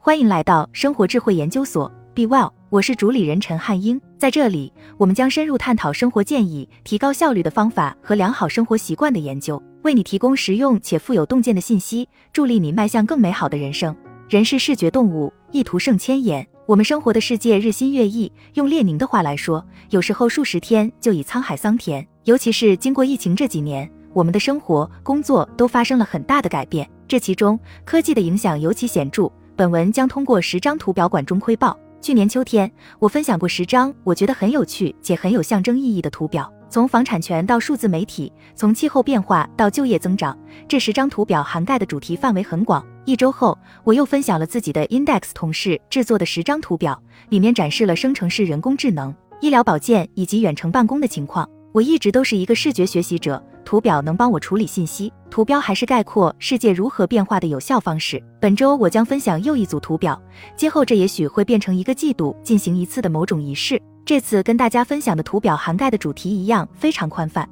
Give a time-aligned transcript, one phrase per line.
[0.00, 4.00] 欢迎来到生活智慧研究所，Be Well，我是主理人陈汉英。
[4.16, 13.94] 在这里，我们将深入探讨生活建议、提高效率的方法和良好生活习惯的研究，为你提供实用且富有洞见的信息，助力你迈向更美好的人生。
[14.28, 16.46] 人是视觉动物，意图胜千言。
[16.64, 22.06] 我们生活的世界日新月异，用列宁的话来说，有时候数十天就已沧海桑田。
[22.22, 29.30] 尤其是经过疫情这几年，我们的生活、工作都发生了很大的改变，这其中科技的影响尤其显著。
[29.58, 31.76] 本文将通过十张图表管中窥豹。
[32.00, 42.86] 去年秋天，我分享过十张我觉得很有趣且很有象征意义的图表，从房产权到数字媒体，从气候变化到就业增长，这十张图表涵盖的主题范围很广。
[43.04, 51.50] 一周后，我又分享了自己的 Index 同事制作的十张图表，里面展示了生成式人工智能、医疗保健以及远程办公的情况。
[51.78, 53.40] 我一直都是一个视觉学习者。
[53.64, 58.20] 图表能帮我处理信息，图标还是概括世界如何变化的有效方式。
[58.40, 60.20] 本周我将分享又一组图表，
[60.56, 63.80] 今后这也许会变成一个季度进行一次的某种仪式。
[64.04, 67.48] 这次跟大家分享的图表涵盖的主题一样非常宽泛：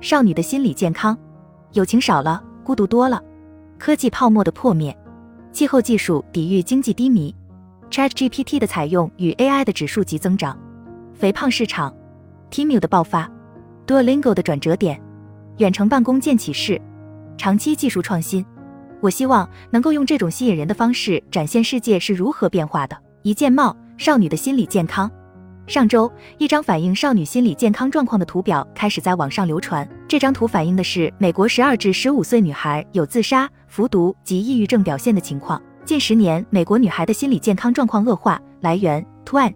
[0.00, 1.18] 少女的心理健康，
[1.72, 3.20] 友情少了，孤独多了，
[3.76, 4.96] 科技泡沫的破灭，
[5.50, 7.34] 气候技术抵御经济低迷
[7.90, 10.56] ，ChatGPT 的采用与 AI 的指数级增长，
[11.12, 11.92] 肥胖市场
[12.50, 13.28] ，Temu 的爆发
[13.86, 15.00] ，Duolingo 的转折点。
[15.58, 16.80] 远程办公见启示，
[17.36, 18.44] 长期技术创新。
[19.00, 22.96] 我希望能够用这种吸引人的方式展现世界是如何变化的。
[23.22, 25.10] 一键帽少女的心理健康。
[25.66, 29.88] 上周，一张反映少女心理健康状况的图表开始在网上流传。
[30.06, 35.60] 这张图反映的是美国十二至十五岁女孩有自杀、服毒及抑郁症表现的情况。
[35.84, 38.40] 近十年，美国女孩的心理健康状况恶化。
[38.60, 39.54] 来源：Twan。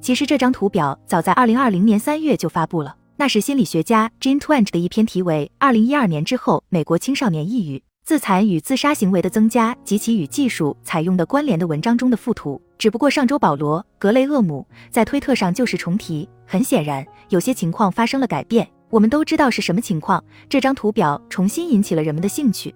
[0.00, 2.94] 其实这张图表早在二零二零年三月就发布了。
[3.16, 12.60] 那是心理学家 Jean Twenge 的一篇题为《二零一二年之后美国青少年抑郁、自残与自杀行为的增加及其与技术采用的关联》的文章中的附图。
[12.76, 18.68] 只不过上周保罗·格雷厄姆在推特上旧事重提，很显然有些情况发生了改变。
[18.90, 20.22] 我们都知道是什么情况。
[20.48, 22.74] 这张图表重新引起了人们的兴趣，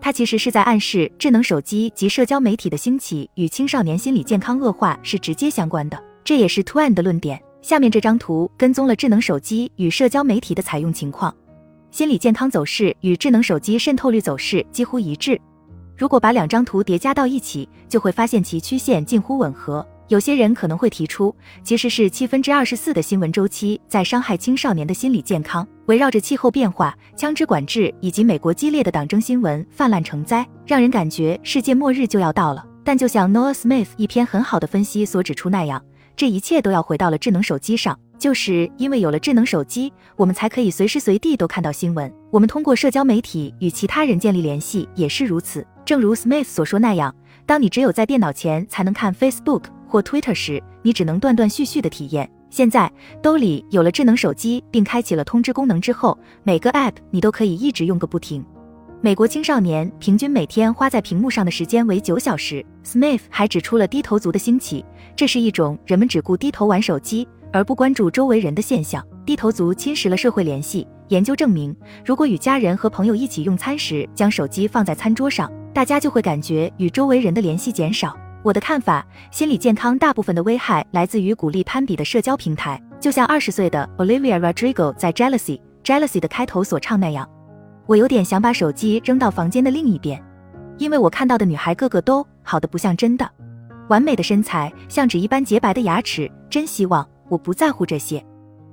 [0.00, 6.02] 它其实是在暗示智能手机及社交媒体的兴起与青少年心理健康恶化是直接相关的。
[6.24, 7.40] 这也是 Twenge 的论点。
[7.66, 11.34] 下面这张图跟踪了智能手机与社交媒体的采用情况，
[11.90, 15.36] 心理健康走势与智能手机渗透率走势几乎一致。
[15.96, 19.84] 如果把两张图叠加到一起，就会发现其曲线近乎吻合。
[20.06, 21.34] 有些人可能会提出，
[21.64, 32.64] 其实是七分之二十四的新闻周期在伤害青少年的心理健康，围绕着气候变化、枪支管制以及美国激烈的党争新闻泛滥成灾，让人感觉世界末日就要到了。
[32.84, 35.82] 但就像 Noah Smith 一篇很好的分析所指出那样。
[36.16, 42.10] 这一切都要回到了智能手机上，就是因为有了智能手机，我们才可以随时随地都看到新闻。
[42.30, 45.66] 我们通过社交媒体与其他人建立联系也是如此。
[45.84, 52.28] 正如 Smith 所说那样，当你只有在电脑前才能看 Facebook 或 Twitter 时，你只能断断续续的体验。
[52.48, 52.90] 现在
[53.22, 58.42] 兜里有了智能手机，并开启了通知功能之后，每个 App 你都可以一直用个不停。
[59.02, 62.64] 美国青少年平均每天花在屏幕上的时间为九小时。
[62.82, 64.84] Smith 还指出了低头族的兴起，
[65.14, 69.04] 这是一种人们只顾低头玩手机而不关注周围人的现象。
[69.26, 70.86] 低头族侵蚀了社会联系。
[71.08, 78.16] 研究证明，如果与家人和朋友一起用餐时将手机放在餐桌上，大家就会感觉与周围人的联系减少。
[78.42, 87.28] 我的看法，心理健康大部分的危害来自于鼓励攀比的社交平台，就像二十岁的 Olivia Rodrigo 在 Jealousy Jealousy 的开头所唱那样。
[87.86, 90.20] 我有点想把手机扔到房间的另一边，
[90.76, 93.30] 因为我看到的女孩个个都好的不像真的，
[93.88, 98.24] 完美的身材，像纸一般洁白的牙齿，真希望我不在乎这些。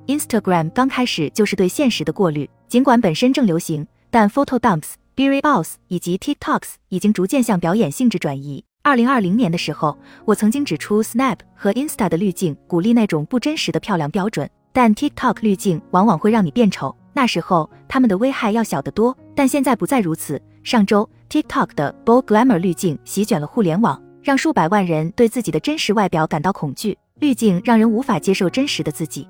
[0.07, 8.65] Instagram 刚开始就是对现实的过滤，尽管本身正流行，但 Photo Dumps、b e r y Boss 以及 TikToks 已经逐渐向表演性质转移。
[8.81, 16.93] 二零二零年的时候，我曾经指出 Snap 和 Insta 的滤镜鼓励那种不真实的漂亮标准，但 TikTok 滤镜往往会让你变丑。
[17.13, 20.41] 那时候他们的危害要小得多，但现在不再如此。
[20.63, 26.97] 上周，TikTok 的 b o l Glamour 滤镜席卷了互联网，让数百万人对自己的真实外表感到恐惧。
[27.19, 29.27] 滤镜让人无法接受真实的自己。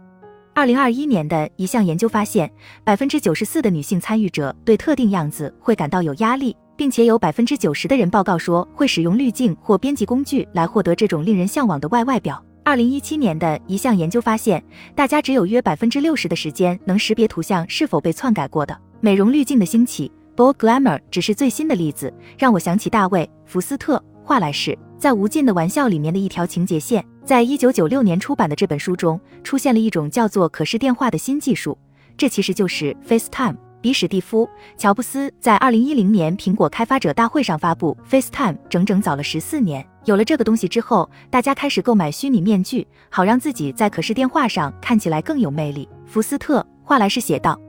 [0.53, 2.51] 二零二一年的一项研究发现，
[2.83, 12.44] 百分之九十四的女性参与者对特定样子会感到有压力，并且有百分之九十的人报告说会使用滤镜或编辑工具来获得这种令人向往的外外表。
[12.65, 14.63] 二零一七年的一项研究发现，
[14.95, 18.77] 大家只有约百分之六十的时间能识别图像是否被篡改过的。
[19.01, 24.01] 美容滤镜的兴起 b o l Glamour 只是最新的例子，让我想起大卫·福斯特。
[24.24, 31.77] 话来是，在《无尽的玩笑》里面的一条情节线，在一九九六年出版的这本书中，出现了一种叫做可视电话的新技术，
[32.15, 33.57] 这其实就是 FaceTime。
[33.81, 34.45] 比史蒂夫·
[34.77, 39.86] 乔布斯在二零一零年苹果开发者大会上发布 FaceTime，整整早了十四年。
[40.05, 45.88] 有了这个东西之后，大家开始购买虚拟面具，好让自己在可视电话上看起来更有魅力。
[46.05, 47.59] 福斯特华莱士写道。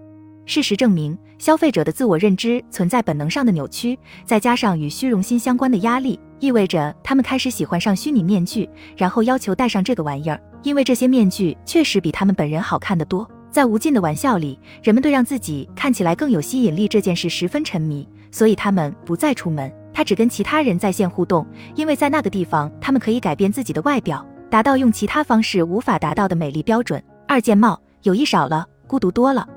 [0.47, 13.27] 事实证明，消费者的自我认知存在本能上的扭曲，再加上与虚荣心相关的压力，意味着他们开始喜欢上虚拟面具，然后要求戴上这个玩意儿，因为这些面具确实比他们本人好看得多。
[13.51, 21.47] 在无尽的玩笑里，人们对让自己看起来更有吸引力这件事十分沉迷，所以他们不再出门，他只跟其他人在线互动，
[21.77, 27.03] 因为在那个地方，他们可以改变自己的外表，达到用其他方式无法达到的美丽标准。
[27.27, 29.49] 二件帽，友谊少了，孤独多了。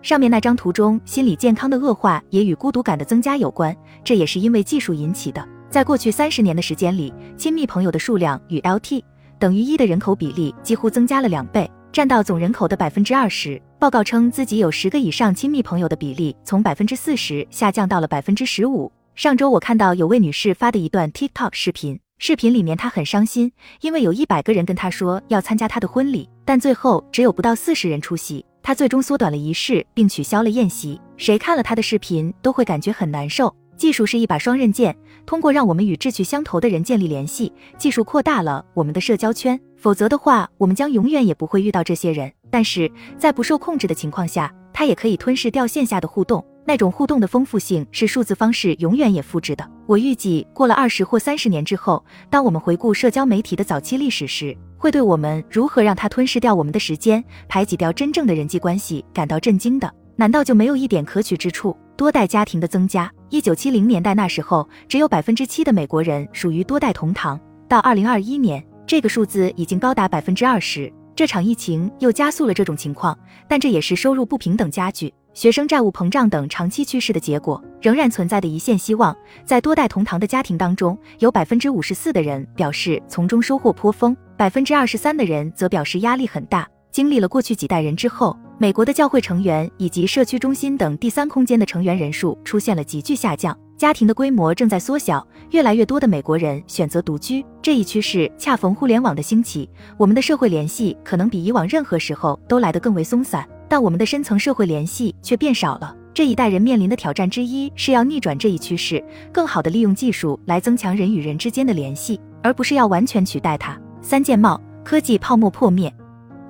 [0.00, 5.46] 上面那张图中，心理健康的恶化也与孤独感的增加有关，这也是因为技术引起的。
[5.68, 9.04] 在过去三十年的时间里，亲密朋友的数量与 LT
[9.38, 13.60] 等于一的人口比例几乎增加了两倍，占到总人口的百分之二十。
[13.78, 18.90] 报告称自己有十个以上亲密朋友的比例从百分之四十下降到了百分之十五。
[19.14, 28.42] 上周我看到有位女士发的一段 TikTok 视频，视频里面她很伤心，因为有一百个人跟她说要参加她的婚礼，但最后只有不到四十人出席。
[28.62, 30.98] 她最终缩短了仪式，并取消了宴席。
[31.18, 33.54] 谁看了她的视频都会感觉很难受。
[33.76, 39.60] 技术是一把双刃剑，通过让我们与志趣相投的人建立联系，技术扩大了我们的社交圈。
[39.76, 42.32] 否则的话，我们将永远也不会遇到这些人。
[42.50, 46.42] 但是在不受控制的情况下，它也可以吞噬掉线下的互动。
[46.64, 49.68] 那种互动的丰富性是数字方式永远也复制的。
[49.86, 59.92] 我预计过了二十或三十年之后，当我们回顾社交媒体的早期历史时，会对我们如何让它吞噬掉我们的时间、排挤掉真正的人际关系感到震惊的。
[60.16, 61.76] 难道就没有一点可取之处？
[61.96, 63.10] 多代家庭的增加。
[63.28, 67.40] 一九七零年代那时候，只有百分之七的美国人属于多代同堂。
[67.68, 70.92] 到二零二一年，这个数字已经高达百分之二十。
[71.14, 73.18] 这场疫情又加速了这种情况，
[73.48, 75.12] 但这也是收入不平等加剧。
[75.34, 79.16] 学生债务膨胀等长期趋势的结果，仍然存在的一线希望。
[79.46, 86.68] 在多代同堂的家庭当中，有百分之五十四的人表示从中收获颇丰，百分之二十三的人则表示压力很大。
[86.90, 97.42] 经历了过去几代人之后，美国的教会成员以及社区中心等第三空间的成员人数出现了急剧下降，家庭的规模正在缩小，越来越多的美国人选择独居。
[97.62, 103.48] 这一趋势恰逢互联网的兴起，我们的社会联系可能比以往任何时候都来得更为松散。
[103.72, 105.96] 但我们的深层社会联系却变少了。
[106.12, 109.02] 这一代人面临的挑战之一是要逆转这一趋势，
[109.32, 113.74] 更好地利用技术来增强人与人之间的联系，而不是要完全取代它。
[114.02, 115.90] 三件帽，科技泡沫破灭。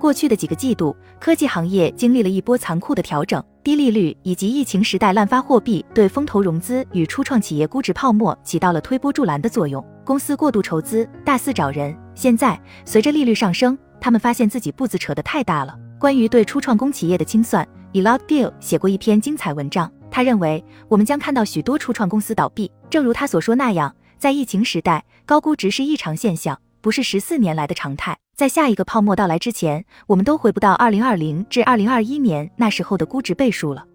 [0.01, 11.97] 过去的几个季度，科技行业经历了一波残酷的调整，低利率以及疫情时代滥发货币对风投融资与初创企业估值泡沫起到了推波助澜的作用，公司过度筹资，大肆找人。
[12.17, 15.79] 现在随着利率上升，他们发现自己步子扯得太大了。
[16.03, 19.89] 关于对初创工企业的清算，Elad Gil 写过一篇精彩文章。
[20.11, 22.69] 他认为，我们将看到许多初创公司倒闭。
[22.91, 28.19] 正如他所说那样，在疫情时代，高估值是异常现象，不是十四年来的常态。
[28.35, 33.87] 在下一个泡沫到来之前，我们都回不到二零二零至二零二一年那时候的估值倍数了。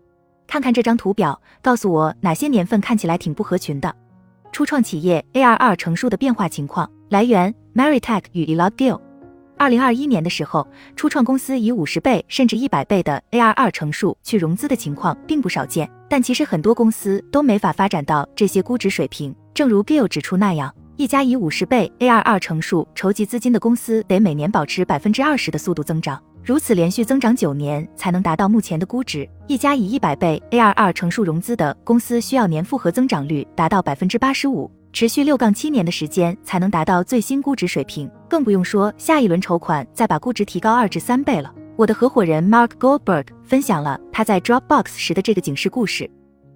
[0.48, 3.94] 看看这张图表，告诉我哪些年份看起来挺不合群的。
[4.54, 6.90] 初创企业 ARR 乘数的变化情况。
[7.10, 9.02] 来源：Maritech 与 Elad Gil。
[9.58, 10.66] 二零二一年的时候，
[10.96, 19.36] 初创公司以五十倍甚至一百倍的 ARR 乘数去融资的情况并不少见，但其实很多公司都没法发展到这些估值水平。
[19.56, 29.28] 正如 Gill 指出那样，一家以五十倍 ARR 乘数筹集资金的公司，得每年保持百分之二十的速度增长，如此连续增长九年才能达到目前的估值。
[29.48, 34.70] 一家以一百倍 ARR 乘数融资的公司，需要年复合增长率达到百分之八十五。
[34.94, 41.54] 持续六杠七年的时间才能达到最新估值水平，更不用说下一轮筹款再把估值提高二至三倍了。
[41.76, 46.10] 我的合伙人 Mark Goldberg 分享了他在 Dropbox 时的这个警示故事，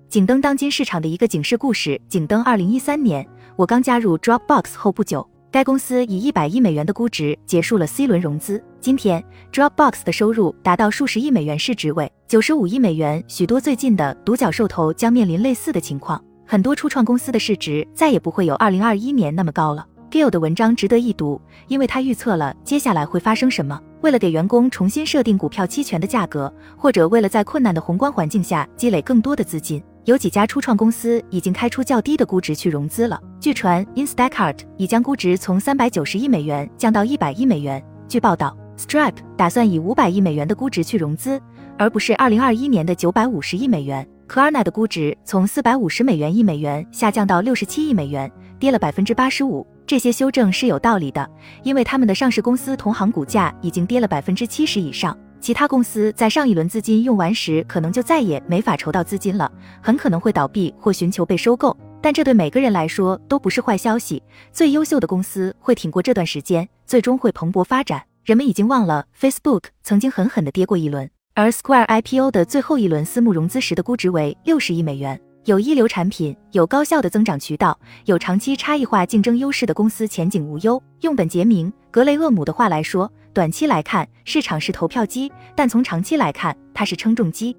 [0.09, 2.01] 警登当今市场的一个警示故事。
[2.09, 8.63] 警登二零一三年，我刚加入 Dropbox 后不久，该公司以一百亿美元的估值结束了 C 轮融资。
[8.79, 13.23] 今天 Dropbox 的收入达到数十亿美元市值位，九十五亿美元。
[13.27, 16.19] 许多最近的独角兽头将面临类似的情况。
[16.51, 19.87] 很多初创公司的市值再也不会有二零二一年那么高了。
[20.09, 21.39] Gill 的文章值得一读，
[21.69, 23.79] 因为他预测了接下来会发生什么。
[24.01, 33.17] 为了给员工重新设定股票期权的价格，或者为了在困难的宏观环境下积累更多的资金，有几家初创公司已经开出较低的估值去融资了。
[33.39, 37.81] 据传，Instacart 已将估值从三百九十亿美元降到一百亿美元。
[38.09, 41.41] 据报道，Stripe 打算以五百亿美元的估值去融资，
[41.77, 44.05] 而不是二零二一年的九百五十亿美元。
[44.31, 49.67] 科尔纳的估值从四百五十美元一美元下降到六十七亿美元，跌了百分之八十五。
[49.85, 51.29] 这些修正是有道理的，
[51.63, 55.17] 因为他们的上市公司同行股价已经跌了百分之七十以上。
[55.41, 61.75] 其他公司在上一轮资金用完时，可能就再也没法筹到资金了，很可能会倒闭或寻求被收购。
[62.01, 64.23] 但这对每个人来说都不是坏消息。
[64.53, 68.01] 最优秀的公司会挺过这段时间，最终会蓬勃发展。
[68.23, 71.09] 人们已经忘了 Facebook 曾经狠狠地跌过一轮，
[71.41, 75.19] 而 Square IPO 的最后一轮私募融资时的估值为六十亿美元。
[75.45, 80.79] 有一流产品，有高效的增长渠道，有长期差异化竞争优势的公司前景无忧。
[80.99, 87.57] 用本杰明·格雷厄姆的话来说，短期来看市场是投票机，但从长期来看它是称重机。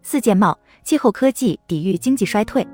[0.00, 2.64] 四建贸，气候科技抵御经济衰退，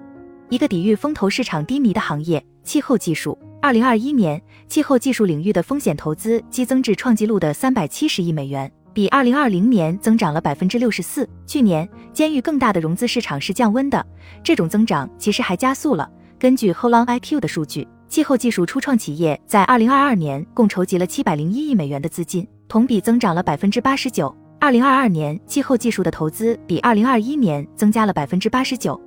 [0.50, 3.38] 一个抵御风投市场低迷的行业——气候技术。
[3.62, 8.70] 二零二一年，气候技术领域的风险投资激增至创纪录的三百七十亿美元。
[8.92, 11.28] 比二零二零年增长了百分之六十四。
[11.46, 14.04] 去年，监狱更大的融资市场是降温的，
[14.42, 16.10] 这种增长其实还加速了。
[16.38, 24.34] 根据 Holon IQ 的数据，气候技术初创企业在二零二二年共筹集了七百零一亿美元的资金，同比增长了百分之八十九。
[24.58, 29.00] 二零二二年，气候技术的投资比二零二一年增加了百分之八十九。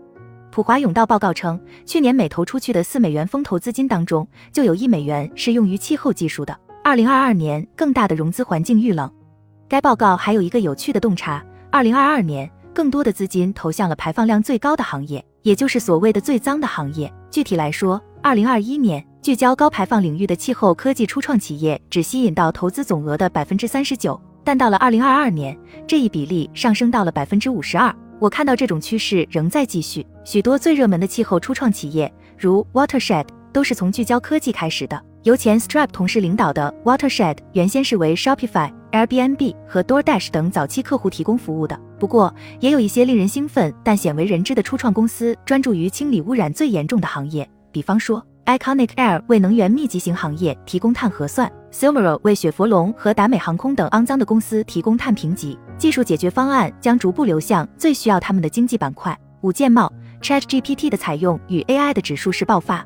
[0.52, 6.56] 普华永道报告称，去年每投出去的四美元风投资金当中，就有一美元是用于气候技术的。
[6.84, 9.12] 二零二二年，更大的融资环境遇冷。
[9.74, 17.12] 该报告还有一个有趣的洞察：二零二二年，更多的资金投向了排放量最高的行业，也就是所谓的最脏的行业。
[17.32, 27.92] 具体来说，二零二一年聚焦高排放领域的气候科技初创企业只吸引到投资总额的百分之三十九，但到了二零二二年，这一比例上升到了百分之五十二。
[28.20, 35.04] 我看到这种趋势仍在继续，许多最热门的气候初创企业，如 Watershed，都是从聚焦科技开始的。
[35.24, 41.78] 由前 Stripe 同事领导的 Watershed 原先是为 Shopify、Airbnb 和 DoorDash 等早期客户提供服务的。
[42.00, 47.50] 不过，也有一些令人兴奋但鲜为人知的初创公司，专注于清理污染最严重的行业。
[47.72, 55.58] 比方说，Iconic Air 为能源密集型行业提供碳核算，Silmero 为雪佛龙和达美航空等肮脏的公司提供碳评级。
[55.76, 59.18] 技术解决方案将逐步流向最需要他们的经济板块。
[59.42, 62.86] 五件帽，ChatGPT 的采用与 AI 的指数式爆发。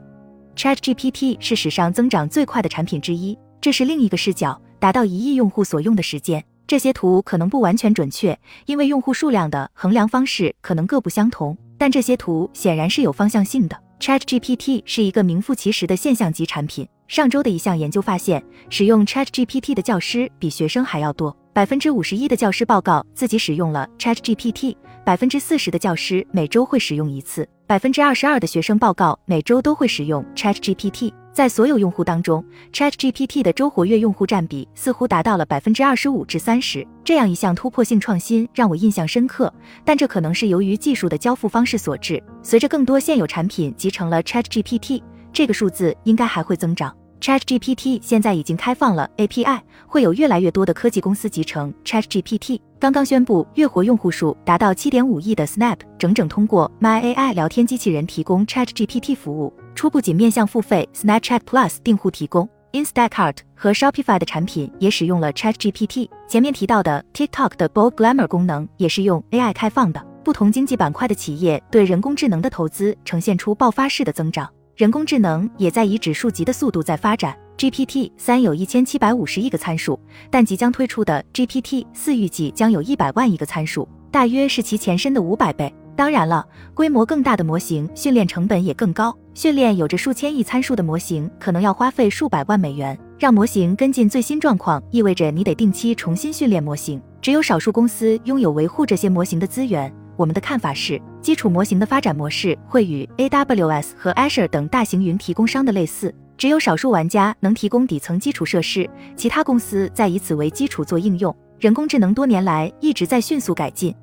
[0.55, 3.37] ChatGPT 是史上增长最快的产品之一。
[3.59, 6.43] 这是另一个视角，达到一亿用户所用的时间。
[6.65, 11.57] 这些图可能不完全准确，因为用户数量的衡量方式可能各不相同。
[11.77, 13.77] 但这些图显然是有方向性的。
[13.99, 16.87] ChatGPT 是一个名副其实的现象级产品。
[17.07, 21.35] 上周的一项研究发现，使用 ChatGPT 的教师比学生还要多。
[21.53, 27.47] 百分之五十一的教师报告自己使用了 ChatGPT，百分之四十的教师每周会使用一次。
[27.65, 36.83] 百分之二十二的学生报告每周都会使用 ChatGPT，在所有用户当中，ChatGPT 的周活跃用户占比似乎达到了百分之二十五至三十。
[37.03, 39.53] 这样一项突破性创新让我印象深刻，
[39.85, 42.19] 但这可能是由于技术的交付方式所致。
[42.41, 46.91] 随着更多现有产品集成了 ChatGPT，这个数字应该还会增长。
[47.19, 52.59] ChatGPT 现在已经开放了 API，会有越来越多的科技公司集成 ChatGPT。
[52.79, 62.47] 刚刚宣布月活用户数达到七点五亿的 Snap，整整通过 My AI 聊天机器人提供 ChatGPT 服务，初步仅面向付费 Snapchat Plus 订户提供。
[62.73, 66.09] Instacart 和 Shopify 的产品也使用了 ChatGPT。
[66.27, 70.05] 前面提到的 TikTok 的 Bold Glamour 功能也是用 AI 开放的。
[70.23, 74.47] 不同经济板块的企业对人工智能的投资呈现出爆发式的增长。
[74.77, 77.35] 人工智能也在以指数级的速度在发展。
[77.57, 85.73] GPT 三有一千七百五十亿个参数，但即将推出的 GPT 四预计将有一百万亿个参数，大约是其前身的五百倍。
[85.95, 92.95] 当然了，规模更大的模型训练成本也更高，训练有着数千亿参数的模型可能要花费数百万美元。
[93.17, 97.01] 让模型跟进最新状况，意味着你得定期重新训练模型。
[97.19, 99.91] 只有少数公司拥有维护这些模型的资源。
[100.15, 111.35] 我们的看法是，基础模型的发展模式会与 AWS 和 Azure 等大型云提供商的类似，只有少数玩家能提供底层基础设施，其他公司在以此为基础做应用。
[111.59, 113.93] 人工智能多年来一直在迅速改进。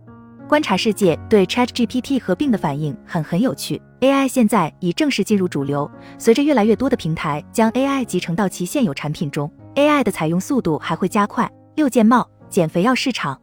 [0.47, 3.81] 观察世界对 ChatGPT 合并的反应很很有趣。
[4.00, 11.50] AI 现在已正式进入主流，随着越来越多的平台将 AI 集成到其现有产品中，AI 的采用速度还会加快。
[11.75, 13.40] 六件帽减肥药市场。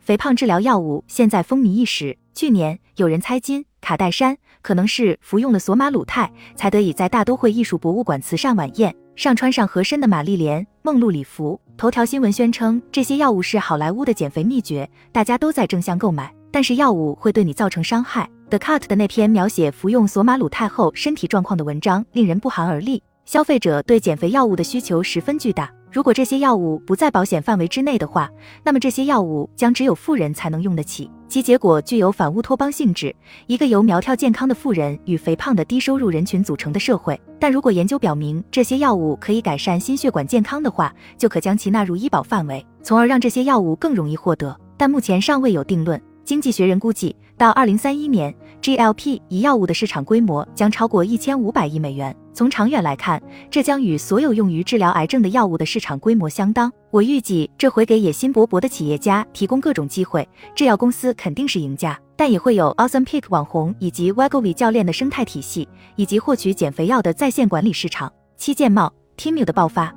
[0.00, 2.18] 肥胖治疗药物现在风靡一时。
[2.32, 11.58] 去年有人猜金卡戴珊可能是服用了索马鲁肽，才得以在大都会艺术博物馆慈善晚宴上穿上合身的玛丽莲梦露礼服。
[11.78, 16.30] 头条新闻宣称这些药物是好莱坞的减肥秘诀，大家都在争相购买。
[16.50, 18.28] 但是药物会对你造成伤害。
[18.50, 23.02] The Cut 的那篇描写服用索马鲁肽后身体状况的文章令人不寒而栗。
[23.24, 25.72] 消费者对减肥药物的需求十分巨大。
[25.92, 28.30] 如果这些药物不在保险范围之内的话，
[28.62, 33.12] 那么这些药物将只有富人才能用得起，其结果具有反乌托邦性质，
[33.48, 37.20] 一个由苗条健康的富人与肥胖的低收入人群组成的社会。
[37.40, 44.56] 但如果研究表明这些药物可以改善心血管健康的话，就可将其纳入医保范围，从而让这些药物更容易获得。
[44.76, 46.00] 但目前尚未有定论。
[46.22, 52.14] 经济学人估计到二零三一年，GLP 一药物的市场规模将超过一千五百亿美元。
[52.34, 53.18] 从长远来看，
[53.50, 56.70] 这将与所有用于治疗癌症的药物的市场规模相当。
[56.90, 65.66] 我预计这会给野心勃勃的企业家提供各种机会，制药公司肯定是赢家，但也会有 Awesome Pick 网红以及 Wegovy 教练的生态体系，
[65.96, 68.12] 以及获取减肥药的在线管理市场。
[68.36, 69.90] 七件帽 Temu 的爆发。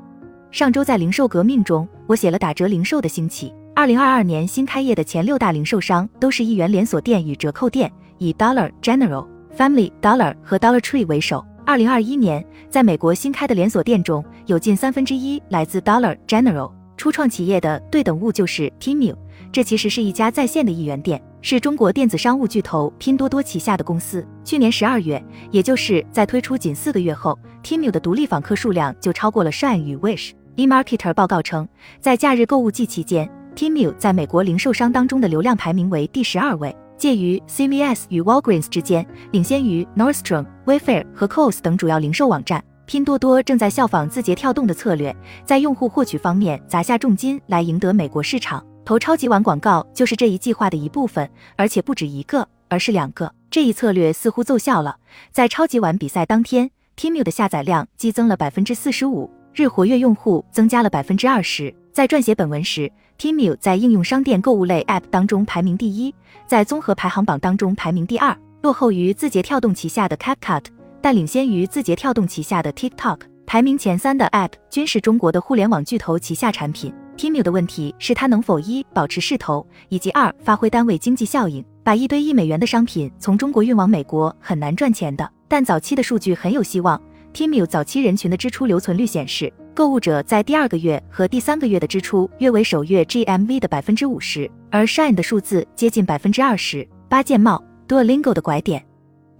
[0.49, 3.53] 上周在零售革命中，我写了打折零售的兴起。
[3.75, 9.27] 二零二二年新开业的前六大零售商都是一元连锁店与折扣店，以 Dollar General、
[9.57, 11.43] Family Dollar 和 Dollar Tree 为首。
[11.65, 16.71] 二零二一年，在美国新开的连锁店中有近三分之一来自 Dollar General。
[16.97, 19.15] 初创企业的对等物就是 Temu，
[19.51, 24.23] 这其实是一家在线的一元店，是中国电子商务巨头拼多多旗下的公司。
[24.45, 30.33] 去年十二月，也就是在推出仅四个月后，Temu 的独立访客数量就超过了 Shine 与 Wish。
[30.57, 31.67] eMarketer 报告称，
[31.99, 33.27] 在假日购物季期间。
[33.55, 42.63] Temu 在美国零售商当中的流量排名为第十二位，介于 CVS 与 Walgreens 之间，领先于 Nordstrom、Wayfair 和 c o s 等主要零售网站。
[42.85, 48.65] 拼多多正在效仿字节跳动的策略，在用户获取方面砸下重金来赢得美国市场。
[48.83, 53.31] 投超级碗广告就是这一计划的一部分，而且不止一个，而是两个。
[53.49, 54.97] 这一策略似乎奏效了。
[55.31, 61.73] 在超级碗比赛当天，Temu 的下载量激增了百分之四十五，日活跃用户增加了百分之二十。
[61.93, 62.91] 在撰写本文时。
[63.17, 66.13] Temu 在应用商店购物类 App 当中排名第一，
[66.45, 70.65] 在综合排行榜当中排名第二，落后于字节跳动旗下的 CapCut，
[71.01, 73.19] 但领先于字节跳动旗下的 TikTok。
[73.45, 76.93] 排名前三的 App 均是中国的互联网巨头旗下产品。
[77.15, 81.63] Temu 的问题是它能否一保持势头，以及二发挥单位经济效应。
[81.83, 86.99] 把一堆一美元的商品从中国运往美国很难赚钱的，但早期的数据很有希望。
[87.33, 89.51] Temu 早期人群的支出留存率显示。
[89.75, 97.23] 购物者在第二个月和第三个月的支出约为首月 GMV 的百分之五十，而 Shine 的数字接近百分之二十八。
[97.23, 98.85] 件帽 Duolingo 的拐点，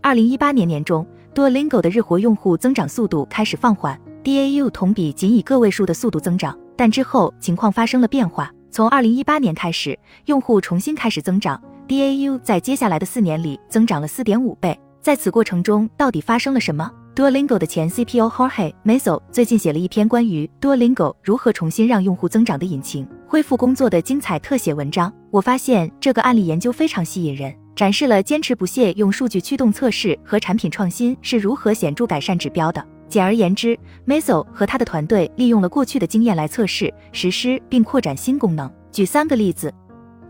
[0.02, 8.52] 二零一八年年中，Duolingo 的日活用户增长速度开始放缓，DAU 同比仅以个位数的速度增长，但之后情况发生了变化。
[8.72, 14.80] 从二零一八年开始，用户重新开始增长，DAU 在接下来的四年里增长了四点五倍。
[15.02, 25.14] 在此过程中，到底发生了什么？Duolingo 的前 CPO Jorge Meso 最近写了一篇关于 Duolingo 如何重新让用户增长的引擎恢复工作的精彩特写文章。
[25.30, 32.84] 我发现这个案例研究非常吸引人，展示了坚持不懈用数据驱动测试和产品创新是如何显著改善指标的。
[33.08, 38.72] 简而言之，Meso 和他的团队利用了过去的经验来测试、实施并扩展新功能。
[38.92, 39.72] 举三个例子：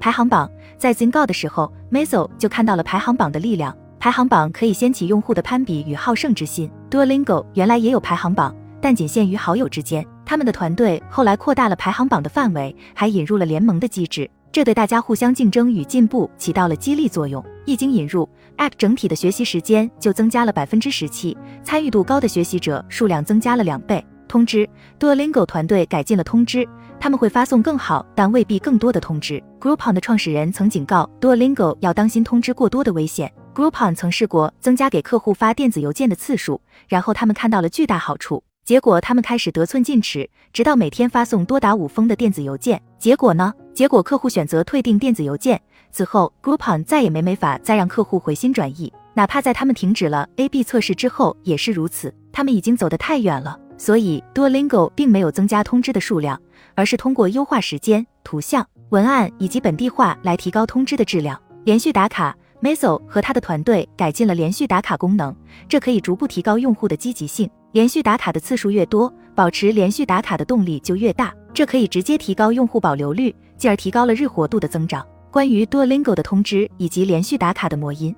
[0.02, 3.74] 排行榜，在 Zingo 的时候，Meso 就看到了排行榜的力量。
[4.04, 6.70] 排行榜可以掀起用户的攀比与好胜之心。
[6.92, 10.06] Duolingo 原来也有排行榜，但仅限于好友之间。
[10.26, 17.42] 他们的团队后来扩大了排行榜的范围，还引入了联盟的机制，这对大家互相竞争与进步起到了激励作用。
[17.66, 24.06] 一经引入，App 整体的学习时间就增加了百分之十七，参与度高的学习者数量增加了两倍。
[24.28, 24.68] 通知
[25.00, 26.68] ，Duolingo 团队改进了通知，
[27.00, 29.42] 他们会发送更好但未必更多的通知。
[29.62, 33.32] Groupon 的创始人曾警告 Duolingo 要当心通知过多的危险。
[33.54, 38.44] Groupon 曾试过增加给客户发电子邮件的次数，然后他们看到了巨大好处。
[38.66, 42.82] 结果他们开始得寸进尺，直到每天发送多达五封的电子邮件。
[42.98, 43.54] 结果呢？
[43.74, 45.62] 结果客户选择退订电子邮件。
[45.92, 52.12] 此后，Groupon 再也没没法再让客户回心转意，哪怕在他们停止了 A/B 测试之后也是如此。
[52.32, 53.60] 他们已经走得太远了。
[53.78, 56.42] 所以 Duolingo 并没有增加通知的数量，
[56.74, 61.40] 而是通过优化时间、图像、文案以及本地化来提高通知的质量。
[61.66, 62.36] 连续打卡。
[62.64, 65.36] Meso 和他的团队改进了连续打卡功能，
[65.68, 67.50] 这可以逐步提高用户的积极性。
[67.74, 75.06] 连续打卡的次数越多，保持连续打卡的动力就越大，这可以直接提高用户保留率，进而提高了日活度的增长。
[75.30, 78.16] 关于 Duolingo 的通知以及连续打卡的魔音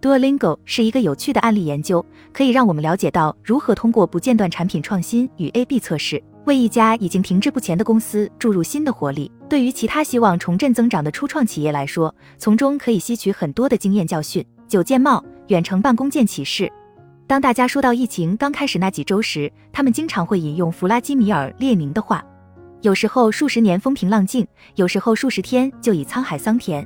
[0.00, 2.02] ，Duolingo 是一个有趣的案例研究，
[2.32, 6.22] 可以让我们了解到如何通过不间断产品创新与 A/B 测试。
[6.46, 14.42] 为一家已经停滞不前的公司注入新的活力，对于其他希望重振增长的初创企业来说，从中可以吸取很多的经验教训。
[14.66, 16.72] 九键帽，远程办公见启示。
[17.26, 22.24] 当大家说到疫情刚开始那几周时，他们经常会引用弗拉基米尔·列宁的话：
[22.80, 26.82] 有时候数十年风平浪静，有时候数十天就已沧海桑田。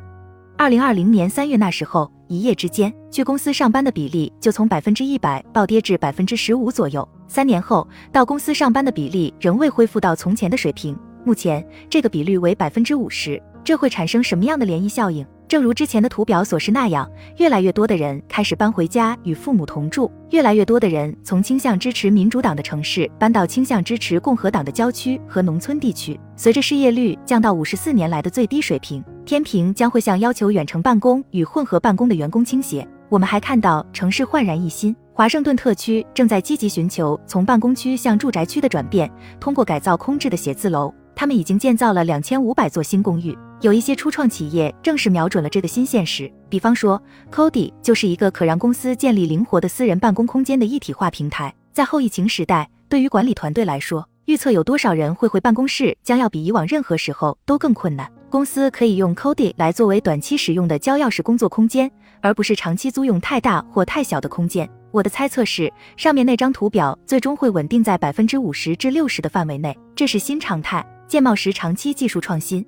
[0.59, 7.09] 二零二零年三月那时候，一夜之间，去公司上班的比例就从百分之一百暴跌至百分之十五左右。
[7.29, 13.43] 三年后，到公司上班的比例仍未恢复到从前的水平，目前这个比率为百分之五十。
[13.65, 15.27] 这会产生什么样的涟漪效应？
[15.49, 26.17] 正如之前的图表所示那样，越来越多的人开始搬回家与父母同住，越来越多的人从倾向支持民主党的城市搬到倾向支持共和党的郊区和农村地区。
[26.37, 32.87] 随着失业率降到五十四年来的最低水平，天平将会向要求远程办公与混合办公的员工倾斜。
[33.09, 39.11] 我们还看到城市焕然一新，华盛顿特区正在积极寻求从办公区向住宅区的转变，
[39.41, 40.95] 通过改造空置的写字楼。
[41.17, 46.31] 他们已经建造了两千五百座新公寓，有一些初创企业正是瞄准了这个新现实。
[46.51, 47.03] 比方说
[47.33, 51.53] ，Cody 就是一个可让公司建立灵活的私人办公空间的一体化平台。
[51.73, 58.07] 在后疫情时代，对于管理团队来说，预测有多少人会回办公室，将要比以往任何时候都更困难。
[58.29, 64.69] 公司可以用 Cody 来作为短期使用的交钥匙工作空间，而不是长期租用太大或太小的空间。
[64.91, 70.87] 我的猜测是，上面那张图表最终会稳定在百分之五十至六十的范围内，这是新常态。
[71.09, 72.67] 建茂时长期技术创新，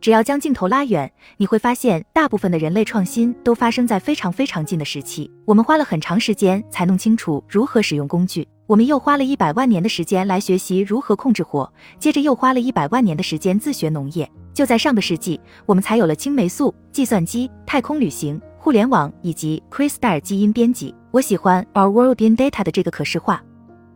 [0.00, 5.30] 只要将镜头拉远，你会发现大部分的人类创新都发生在非常非常近的时期。
[5.44, 14.28] 我们花了很长时间才弄清楚如何使用工具，我们又花了一百万年的时间来学习如何控制火，接着又花了一百万年的时间自学农业。
[14.52, 20.92] 就在上个世纪，我们才有了青霉素、计算机、太空旅行、互联网以及 CRISPR 基因编辑。
[21.12, 23.42] 我喜欢 Our World in Data 的这个可视化，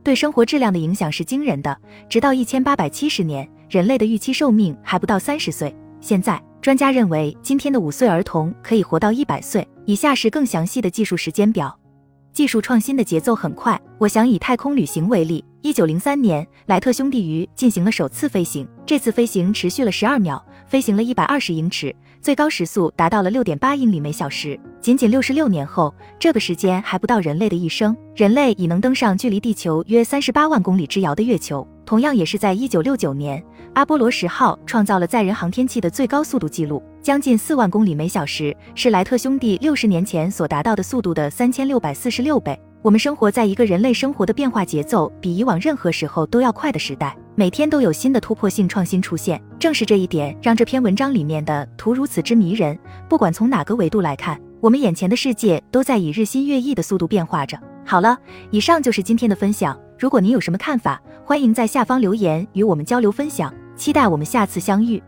[0.05, 1.77] 对生活质量的影响是惊人的。
[2.09, 3.51] 直到一千八百七十年。
[3.71, 5.73] 人类的预期寿命还不到三十岁。
[6.01, 9.67] 现在，专家认为今天的五岁儿童可以活到一百岁。
[9.87, 11.79] 以下是更详细的技术时间表。
[12.33, 13.81] 技术创新的节奏很快。
[13.99, 18.67] 我想以太空旅行为例，一九零三年，莱特兄弟鱼进行了首次飞行。
[18.85, 24.59] 这次飞行持续了十二秒，飞行了一百二十英尺，最高时速达到了六点八英里每小时。
[24.79, 31.67] 仅仅六十六年后，这个时间还不到人类的一生，人类已能登上距离地球约三十八万公里之遥的月球。
[31.87, 42.59] 同样也是在一九六九年，阿波罗十号创造了载人航天器的最高速度记录，将近四万公里每小时，是莱特兄弟六十年前所达到的速度的三千六百四十六倍。
[42.83, 49.43] 我们生活在一个人类生活的变化节奏比以往任何时候都要快的时代，每天都有新的突破性创新出现。
[49.59, 52.79] 正是这一点，让这篇文章里面的图如此之迷人。
[53.09, 57.59] 不管从哪个维度来看，我们眼前的世界都在以日新月异的速度变化着。
[57.83, 58.15] 好了，
[58.51, 59.75] 以上就是今天的分享。
[59.99, 65.03] 如果您有什么看法，欢迎在下方留言与我们交流分享，期待我们下次相遇。